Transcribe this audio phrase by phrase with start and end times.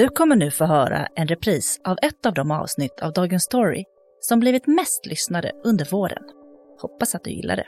[0.00, 3.84] Du kommer nu få höra en repris av ett av de avsnitt av Dagens Story
[4.20, 6.22] som blivit mest lyssnade under våren.
[6.80, 7.66] Hoppas att du gillar det.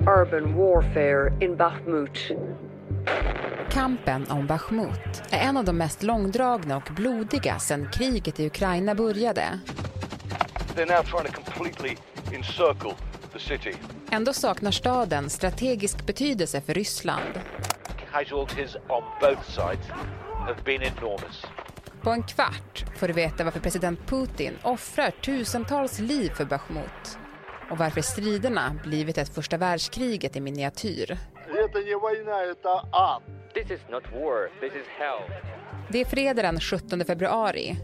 [0.00, 2.18] Urban warfare in Bakhmut.
[3.70, 8.94] Kampen om Bachmut är en av de mest långdragna och blodiga sedan kriget i Ukraina
[8.94, 9.44] började.
[14.10, 17.40] Ändå saknar staden strategisk betydelse för Ryssland.
[18.12, 19.90] Casualties on both sides
[20.46, 21.46] have been enormous.
[22.02, 27.18] På en kvart får du veta varför president Putin offrar tusentals liv för Bachmut
[27.70, 31.18] och varför striderna blivit ett första världskriget i miniatyr.
[35.88, 37.76] Det är fredag den 17 februari.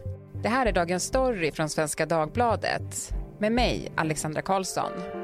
[0.43, 5.22] Det här är Dagens story från Svenska Dagbladet med mig, Alexandra Karlsson.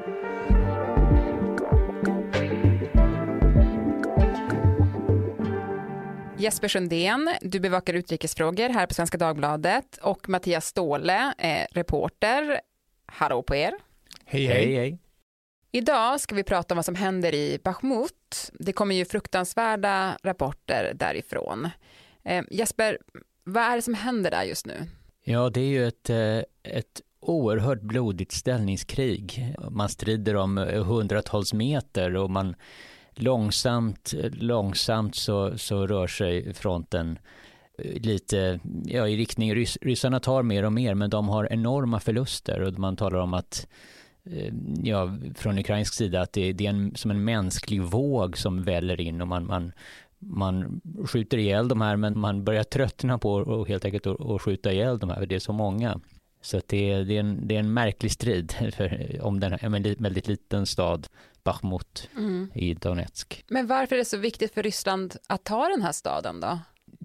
[6.40, 12.60] Jesper Sundén, du bevakar utrikesfrågor här på Svenska Dagbladet och Mattias Ståhle, eh, reporter.
[13.06, 13.72] Hallå på er.
[14.24, 14.76] Hej, hej.
[14.76, 14.98] hej.
[15.72, 18.50] Idag ska vi prata om vad som händer i Bachmut.
[18.52, 21.68] Det kommer ju fruktansvärda rapporter därifrån.
[22.24, 22.98] Eh, Jesper,
[23.44, 24.86] vad är det som händer där just nu?
[25.24, 29.54] Ja, det är ju ett, eh, ett oerhört blodigt ställningskrig.
[29.70, 30.56] Man strider om
[30.86, 32.54] hundratals meter och man
[33.22, 37.18] långsamt, långsamt så, så rör sig fronten
[37.78, 42.00] eh, lite ja, i riktning, rys, ryssarna tar mer och mer men de har enorma
[42.00, 43.66] förluster och man talar om att
[44.24, 48.62] eh, ja, från ukrainsk sida att det, det är en, som en mänsklig våg som
[48.62, 49.72] väller in och man, man,
[50.18, 54.72] man skjuter ihjäl de här men man börjar tröttna på och helt enkelt att skjuta
[54.72, 56.00] ihjäl de här, för det är så många.
[56.40, 59.64] Så det, är, det, är en, det är en märklig strid för, om den här,
[59.64, 61.06] en väldigt liten stad,
[61.42, 62.50] Bachmut mm.
[62.54, 63.44] i Donetsk.
[63.48, 66.58] Men varför är det så viktigt för Ryssland att ta den här staden då?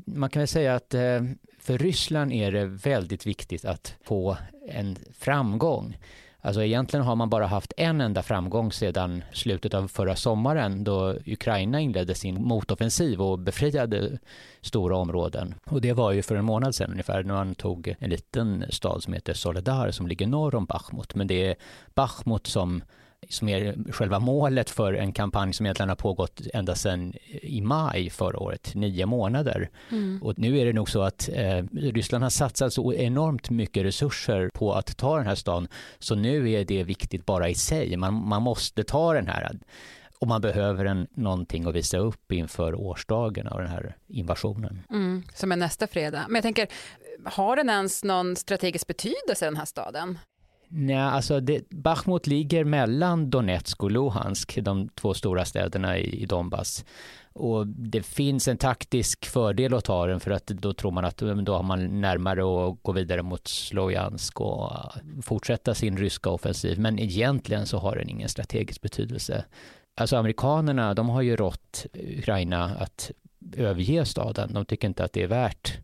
[0.05, 1.23] Man kan väl säga att eh,
[1.59, 4.37] för Ryssland är det väldigt viktigt att få
[4.69, 5.97] en framgång.
[6.45, 11.15] Alltså egentligen har man bara haft en enda framgång sedan slutet av förra sommaren då
[11.25, 14.19] Ukraina inledde sin motoffensiv och befriade
[14.61, 15.55] stora områden.
[15.65, 19.03] Och det var ju för en månad sedan ungefär när man tog en liten stad
[19.03, 21.15] som heter Soledar som ligger norr om Bachmut.
[21.15, 21.55] Men det är
[21.95, 22.83] Bachmut som
[23.29, 28.09] som är själva målet för en kampanj som egentligen har pågått ända sedan i maj
[28.09, 29.69] förra året, nio månader.
[29.91, 30.23] Mm.
[30.23, 34.49] Och nu är det nog så att eh, Ryssland har satsat så enormt mycket resurser
[34.53, 35.67] på att ta den här staden,
[35.99, 37.97] så nu är det viktigt bara i sig.
[37.97, 39.59] Man, man måste ta den här
[40.19, 44.83] och man behöver en, någonting att visa upp inför årsdagen av den här invasionen.
[44.89, 46.25] Mm, som är nästa fredag.
[46.27, 46.67] Men jag tänker,
[47.23, 50.19] har den ens någon strategisk betydelse den här staden?
[50.67, 56.25] Nej, alltså det, Bachmut ligger mellan Donetsk och Luhansk, de två stora städerna i, i
[56.25, 56.85] Donbass.
[57.33, 61.17] Och det finns en taktisk fördel att ta den för att då tror man att
[61.17, 66.79] då har man närmare att gå vidare mot Slojansk och äh, fortsätta sin ryska offensiv.
[66.79, 69.45] Men egentligen så har den ingen strategisk betydelse.
[69.97, 73.11] Alltså amerikanerna, de har ju rått Ukraina att
[73.57, 74.53] överge staden.
[74.53, 75.79] De tycker inte att det är värt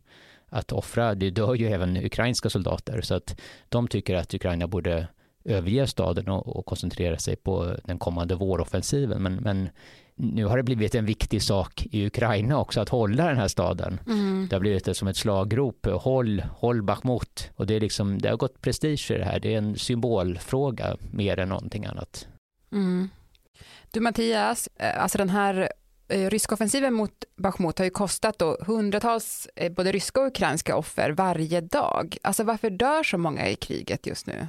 [0.52, 5.08] att offra, det dör ju även ukrainska soldater så att de tycker att Ukraina borde
[5.44, 9.22] överge staden och, och koncentrera sig på den kommande våroffensiven.
[9.22, 9.68] Men, men
[10.14, 14.00] nu har det blivit en viktig sak i Ukraina också att hålla den här staden.
[14.06, 14.46] Mm.
[14.50, 17.50] Det har blivit som ett slagrop, håll, håll Bachmut.
[17.56, 20.96] Och det, är liksom, det har gått prestige i det här, det är en symbolfråga
[21.10, 22.26] mer än någonting annat.
[22.72, 23.08] Mm.
[23.90, 25.68] Du Mattias, eh, alltså den här
[26.12, 30.76] Eh, ryska offensiven mot Bachmut har ju kostat då hundratals eh, både ryska och ukrainska
[30.76, 32.16] offer varje dag.
[32.22, 34.46] Alltså varför dör så många i kriget just nu?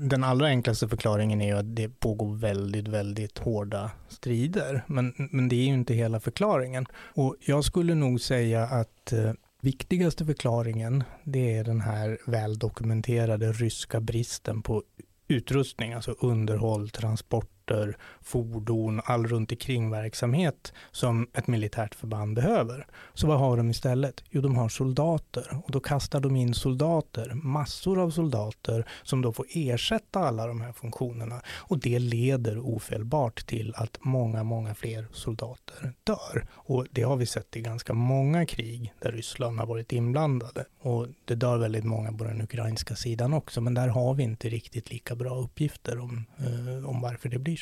[0.00, 4.84] Den allra enklaste förklaringen är ju att det pågår väldigt, väldigt hårda strider.
[4.86, 6.86] Men, men det är ju inte hela förklaringen.
[6.94, 14.00] Och jag skulle nog säga att eh, viktigaste förklaringen, det är den här väldokumenterade ryska
[14.00, 14.82] bristen på
[15.28, 22.86] utrustning, alltså underhåll, transport transporter, fordon, all runt omkring verksamhet som ett militärt förband behöver.
[23.14, 24.24] Så vad har de istället?
[24.30, 29.32] Jo, de har soldater och då kastar de in soldater, massor av soldater som då
[29.32, 35.06] får ersätta alla de här funktionerna och det leder ofelbart till att många, många fler
[35.12, 36.46] soldater dör.
[36.52, 41.06] Och det har vi sett i ganska många krig där Ryssland har varit inblandade och
[41.24, 44.90] det dör väldigt många på den ukrainska sidan också, men där har vi inte riktigt
[44.90, 47.59] lika bra uppgifter om, eh, om varför det blir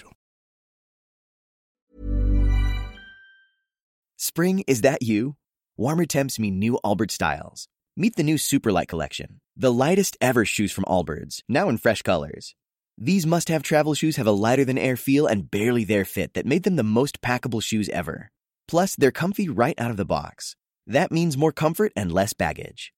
[4.16, 5.36] Spring, is that you?
[5.76, 7.68] Warmer temps mean new Albert styles.
[7.96, 12.54] Meet the new Superlight Collection, the lightest ever shoes from Allbirds, now in fresh colors.
[12.96, 16.34] These must have travel shoes have a lighter than air feel and barely there fit
[16.34, 18.30] that made them the most packable shoes ever.
[18.68, 20.54] Plus, they're comfy right out of the box.
[20.86, 22.92] That means more comfort and less baggage.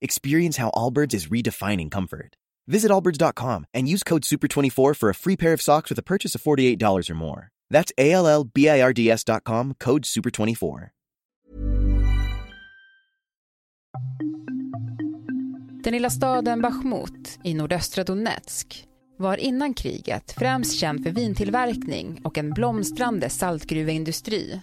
[0.00, 2.36] Experience how Allbirds is redefining comfort.
[2.68, 6.34] Visit allbirds.com and use code SUPER24 for a free pair of socks with a purchase
[6.34, 7.48] of $48 or more.
[7.70, 10.88] That's A L L B I R D S.com, code SUPER24.
[15.84, 18.84] Den lilla staden Bachmut i nordöstra Donetsk
[19.18, 24.60] var innan kriget främst känd för vintillverkning och en blomstrande saltgruveindustri.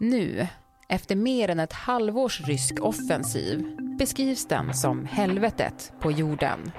[0.00, 0.46] Nu,
[0.88, 3.64] efter mer än ett halvårs rysk offensiv,
[3.98, 6.70] beskrivs den som helvetet på jorden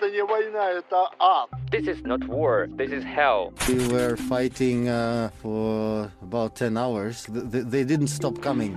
[0.00, 1.70] den ger Wainaeta att...
[1.70, 3.52] This is not war, this is hell.
[3.68, 7.26] We were fighting uh, for about 10 hours.
[7.26, 8.76] They, they didn't stop coming.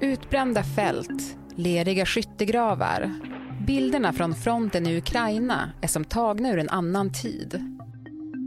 [0.00, 3.10] Utbrända fält, leriga skyttegravar.
[3.66, 7.78] Bilderna från fronten i Ukraina är som tagna ur en annan tid.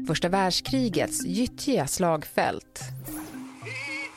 [0.08, 2.82] Första världskrigets gyttjiga slagfält.
[3.64, 4.12] He,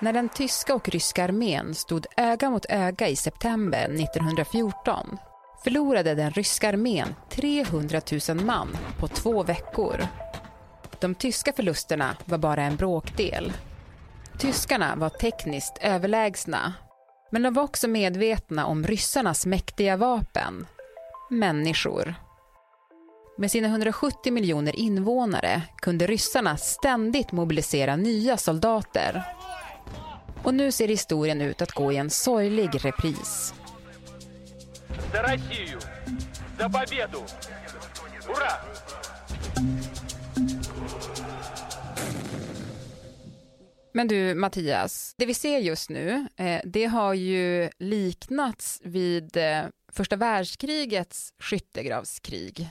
[0.00, 5.18] när den tyska och ryska armén stod öga mot öga i september 1914
[5.64, 8.68] förlorade den ryska armén 300 000 man
[8.98, 10.06] på två veckor.
[11.00, 13.52] De tyska förlusterna var bara en bråkdel.
[14.38, 16.74] Tyskarna var tekniskt överlägsna
[17.30, 20.66] men de var också medvetna om ryssarnas mäktiga vapen,
[21.30, 22.14] människor.
[23.38, 29.24] Med sina 170 miljoner invånare kunde ryssarna ständigt mobilisera nya soldater.
[30.43, 33.53] Och nu ser historien ut att gå i en sorglig repris.
[35.13, 35.79] За Россию!
[36.57, 37.23] За победу!
[38.27, 38.61] Ура!
[43.93, 49.61] Men du Mattias, det vi ser just nu, eh, det har ju liknats vid eh,
[49.91, 52.69] första världskrigets skyttegravskrig.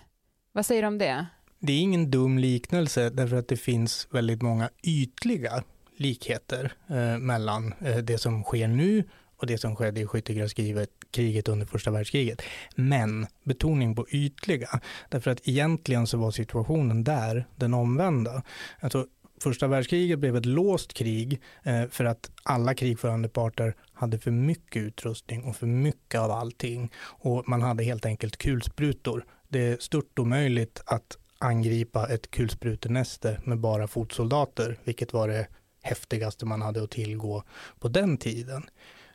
[0.52, 1.26] Vad säger du om det?
[1.58, 5.62] Det är ingen dum liknelse därför att det finns väldigt många ytliga
[5.97, 9.03] likheter eh, mellan eh, det som sker nu
[9.37, 12.41] och det som skedde i skyttegravskriget under första världskriget.
[12.75, 18.43] Men betoning på ytliga, därför att egentligen så var situationen där den omvända.
[18.79, 19.07] Alltså,
[19.43, 24.83] första världskriget blev ett låst krig eh, för att alla krigförande parter hade för mycket
[24.83, 26.91] utrustning och för mycket av allting.
[26.97, 29.25] Och man hade helt enkelt kulsprutor.
[29.49, 35.47] Det är stört omöjligt att angripa ett kulsprutenäste med bara fotsoldater, vilket var det
[35.83, 37.43] häftigaste man hade att tillgå
[37.79, 38.63] på den tiden.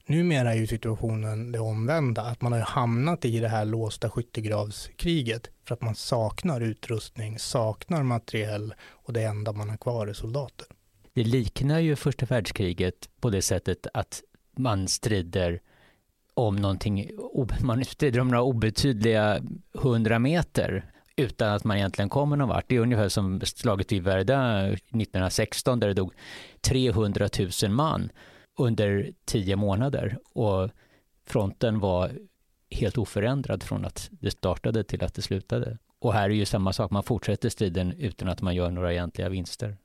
[0.07, 5.51] Numera är ju situationen det omvända, att man har hamnat i det här låsta skyttegravskriget
[5.65, 10.67] för att man saknar utrustning, saknar materiell och det enda man har kvar är soldater.
[11.15, 14.23] Det liknar ju första världskriget på det sättet att
[14.57, 15.61] man strider
[16.35, 17.11] om någonting,
[17.63, 19.43] man strider om några obetydliga
[19.73, 22.65] hundra meter utan att man egentligen kommer någon vart.
[22.69, 26.13] Det är ungefär som slaget vid Verdun 1916 där det dog
[26.61, 27.29] 300
[27.63, 28.11] 000 man
[28.59, 30.71] under tio månader och
[31.27, 32.13] fronten var
[32.71, 35.79] helt oförändrad från att det startade till att det slutade.
[35.99, 39.29] Och här är ju samma sak, man fortsätter striden utan att man gör några egentliga
[39.29, 39.77] vinster.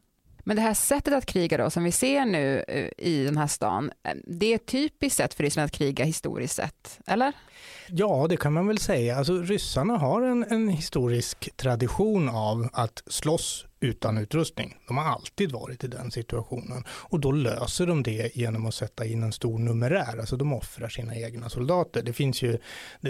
[0.44, 3.48] Men det här sättet att kriga då, som vi ser nu eh, i den här
[3.48, 7.34] stan, eh, det är ett typiskt sätt för Ryssland att kriga historiskt sett, eller?
[7.88, 9.18] Ja, det kan man väl säga.
[9.18, 14.78] Alltså, ryssarna har en, en historisk tradition av att slåss utan utrustning.
[14.88, 19.06] De har alltid varit i den situationen och då löser de det genom att sätta
[19.06, 20.18] in en stor numerär.
[20.20, 22.04] Alltså de offrar sina egna soldater.
[22.04, 22.58] Det finns ju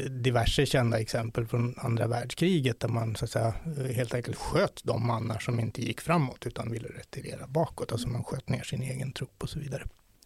[0.09, 3.53] diverse kända exempel från andra världskriget där man så att säga,
[3.95, 7.91] helt enkelt sköt de mannar som inte gick framåt utan ville retirera bakåt.
[7.91, 9.83] Alltså man sköt ner sin egen trupp och så vidare.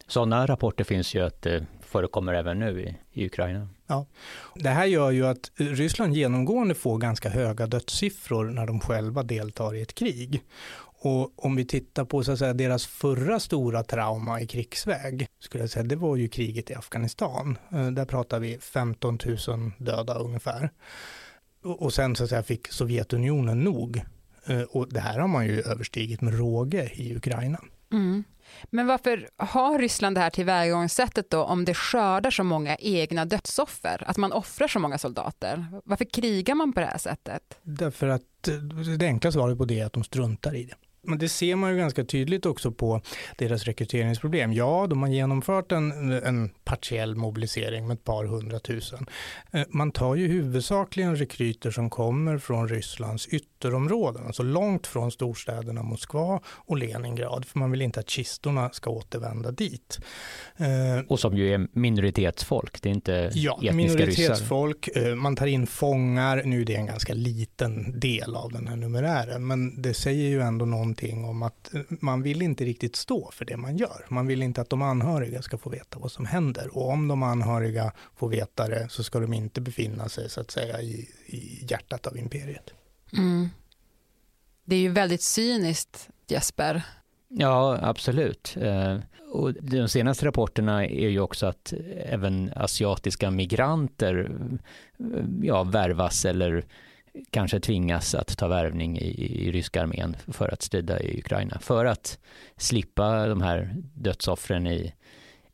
[0.08, 3.68] Sådana rapporter finns ju att det förekommer även nu i, i Ukraina.
[3.86, 4.06] Ja.
[4.54, 9.74] Det här gör ju att Ryssland genomgående får ganska höga dödssiffror när de själva deltar
[9.74, 10.42] i ett krig.
[11.00, 15.62] Och om vi tittar på så att säga, deras förra stora trauma i krigsväg, skulle
[15.62, 17.58] jag säga, det var ju kriget i Afghanistan.
[17.92, 20.70] Där pratar vi 15 000 döda ungefär.
[21.62, 24.02] Och sen så att säga, fick Sovjetunionen nog.
[24.68, 27.60] Och det här har man ju överstigit med råge i Ukraina.
[27.92, 28.24] Mm.
[28.70, 34.04] Men varför har Ryssland det här tillvägagångssättet då om det skördar så många egna dödsoffer?
[34.06, 35.66] Att man offrar så många soldater?
[35.84, 37.42] Varför krigar man på det här sättet?
[37.62, 38.54] Därför att eh,
[38.98, 40.74] det enkla svaret på det är att de struntar i det
[41.08, 43.00] men det ser man ju ganska tydligt också på
[43.38, 44.52] deras rekryteringsproblem.
[44.52, 49.06] Ja, de har genomfört en, en partiell mobilisering med ett par hundratusen.
[49.52, 55.82] Eh, man tar ju huvudsakligen rekryter som kommer från Rysslands ytterområden, alltså långt från storstäderna
[55.82, 59.98] Moskva och Leningrad, för man vill inte att kistorna ska återvända dit.
[60.56, 65.10] Eh, och som ju är minoritetsfolk, det är inte ja, etniska minoritetsfolk, ryssar.
[65.10, 68.76] Eh, man tar in fångar, nu är det en ganska liten del av den här
[68.76, 73.44] numerären, men det säger ju ändå någonting om att man vill inte riktigt stå för
[73.44, 74.06] det man gör.
[74.08, 77.22] Man vill inte att de anhöriga ska få veta vad som händer och om de
[77.22, 81.66] anhöriga får veta det så ska de inte befinna sig så att säga i, i
[81.70, 82.70] hjärtat av imperiet.
[83.12, 83.48] Mm.
[84.64, 86.82] Det är ju väldigt cyniskt, Jesper.
[87.28, 88.56] Ja, absolut.
[88.60, 88.98] Eh,
[89.30, 94.30] och de senaste rapporterna är ju också att även asiatiska migranter
[95.42, 96.64] ja, värvas eller
[97.30, 101.58] kanske tvingas att ta värvning i, i ryska armén för att strida i Ukraina.
[101.58, 102.18] För att
[102.56, 104.92] slippa de här dödsoffren i,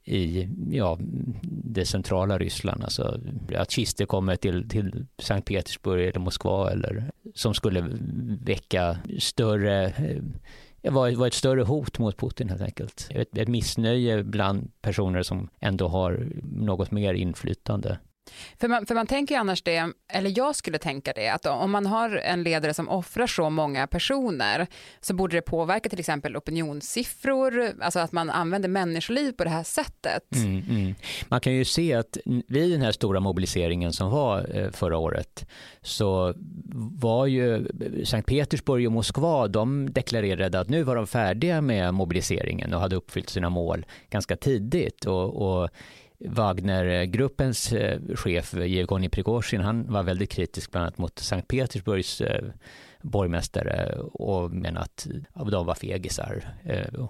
[0.04, 0.99] i ja,
[1.42, 2.85] det centrala Ryssland.
[2.85, 3.21] Alltså
[3.56, 7.85] att kister kommer till, till Sankt Petersburg eller Moskva eller som skulle
[8.44, 13.09] väcka större eh, var, var ett större hot mot Putin helt enkelt.
[13.11, 17.99] Ett, ett missnöje bland personer som ändå har något mer inflytande.
[18.61, 21.71] För man, för man tänker ju annars det, eller jag skulle tänka det, att om
[21.71, 24.66] man har en ledare som offrar så många personer
[25.00, 29.62] så borde det påverka till exempel opinionssiffror, alltså att man använder människoliv på det här
[29.62, 30.37] sättet.
[30.37, 30.95] Mm, mm.
[31.28, 35.47] Man kan ju se att vid den här stora mobiliseringen som var eh, förra året
[35.83, 36.35] så
[36.75, 41.95] var ju eh, Sankt Petersburg och Moskva, de deklarerade att nu var de färdiga med
[41.95, 45.71] mobiliseringen och hade uppfyllt sina mål ganska tidigt och, och
[46.25, 52.21] Wagnergruppens eh, chef eh, Jevgenij Prigozjin, han var väldigt kritisk bland annat mot Sankt Petersburgs
[52.21, 52.45] eh,
[53.02, 55.07] borgmästare och menade att
[55.50, 56.45] de var fegisar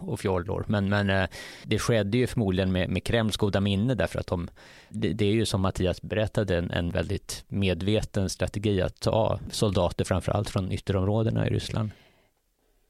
[0.00, 0.64] och fjollor.
[0.68, 1.28] Men, men
[1.64, 4.49] det skedde ju förmodligen med, med Kremls goda minne därför att de,
[4.88, 10.04] det, det är ju som Mattias berättade en, en väldigt medveten strategi att ta soldater
[10.04, 11.90] framförallt från ytterområdena i Ryssland.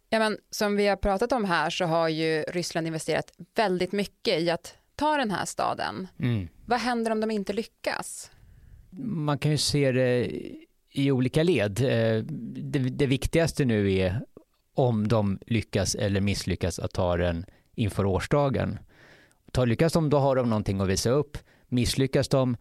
[0.09, 4.41] Ja, men som vi har pratat om här så har ju Ryssland investerat väldigt mycket
[4.41, 6.09] i att ta den här staden.
[6.19, 6.49] Mm.
[6.67, 8.31] Vad händer om de inte lyckas?
[9.01, 10.31] Man kan ju se det
[10.91, 11.81] i olika led.
[11.81, 14.21] Eh, det, det viktigaste nu är
[14.75, 18.79] om de lyckas eller misslyckas att ta den inför årsdagen.
[19.53, 21.39] Ta, lyckas de, då har de någonting att visa upp.
[21.69, 22.57] Misslyckas de,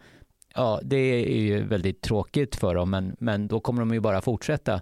[0.55, 4.21] ja, det är ju väldigt tråkigt för dem, men, men då kommer de ju bara
[4.21, 4.81] fortsätta.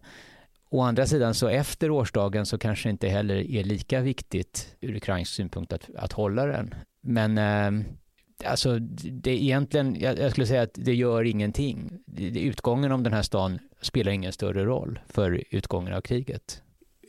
[0.70, 4.96] Å andra sidan så efter årsdagen så kanske det inte heller är lika viktigt ur
[4.96, 6.76] ukrainsk synpunkt att, att hålla den.
[7.02, 7.86] Men eh,
[8.46, 12.04] alltså det är egentligen, jag, jag, skulle säga att det gör ingenting.
[12.18, 16.62] Utgången om den här stan spelar ingen större roll för utgången av kriget.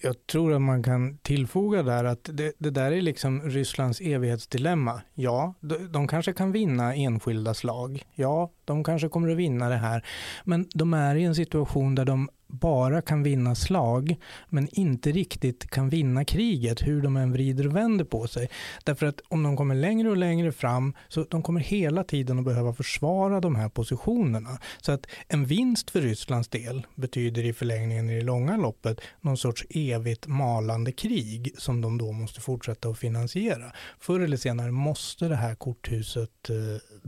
[0.04, 5.02] Jag tror att man kan tillfoga där att det, det där är liksom Rysslands evighetsdilemma.
[5.14, 8.02] Ja, de, de kanske kan vinna enskilda slag.
[8.14, 10.06] Ja, de kanske kommer att vinna det här.
[10.44, 14.16] Men de är i en situation där de bara kan vinna slag
[14.48, 18.50] men inte riktigt kan vinna kriget hur de än vrider och vänder på sig.
[18.84, 22.44] Därför att om de kommer längre och längre fram så de kommer hela tiden att
[22.44, 24.58] behöva försvara de här positionerna.
[24.80, 29.36] Så att en vinst för Rysslands del betyder i förlängningen i det långa loppet någon
[29.36, 33.72] sorts evigt malande krig som de då måste fortsätta att finansiera.
[33.98, 36.56] Förr eller senare måste det här korthuset eh,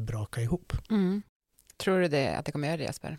[0.02, 0.72] braka ihop.
[0.90, 1.22] Mm.
[1.76, 3.18] Tror du det, att det kommer göra det Jesper?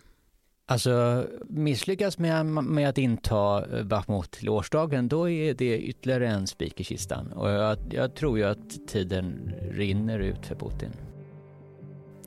[0.68, 6.80] Alltså misslyckas med, med att inta Bachmut till årsdagen, då är det ytterligare en spik
[6.80, 7.32] i kistan.
[7.32, 10.90] Och jag, jag tror ju att tiden rinner ut för Putin.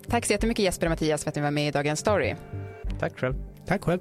[0.07, 2.35] Tack så jättemycket Jesper och Mattias för att ni var med i Dagens Story.
[2.99, 3.35] Tack själv.
[3.65, 3.99] Tack själv.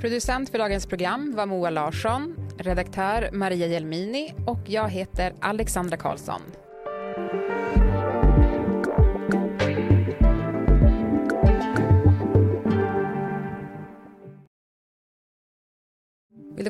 [0.00, 6.40] Producent för dagens program var Moa Larsson, redaktör Maria Jelmini och jag heter Alexandra Karlsson.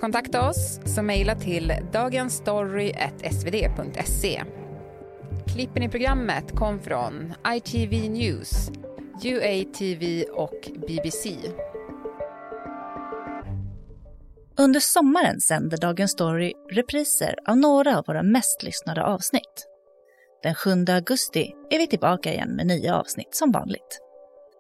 [0.05, 4.43] Kontakta oss så mejla till dagensstory.svd.se.
[5.47, 8.71] Klippen i programmet kom från ITV News,
[9.25, 11.37] UATV och BBC.
[14.59, 19.67] Under sommaren sänder Dagens Story repriser av några av våra mest lyssnade avsnitt.
[20.43, 24.01] Den 7 augusti är vi tillbaka igen med nya avsnitt som vanligt.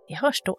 [0.09, 0.57] Vi hörs då.